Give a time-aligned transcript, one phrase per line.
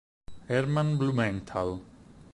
[0.47, 1.77] Herman Blumenthal